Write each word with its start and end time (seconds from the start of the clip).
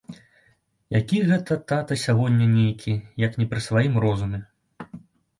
Які 0.99 1.17
гэта 1.31 1.57
тата 1.71 1.97
сягоння 2.03 2.47
нейкі, 2.53 2.95
як 3.25 3.37
не 3.41 3.45
пры 3.51 3.59
сваім 3.67 3.93
розуме. 4.07 4.39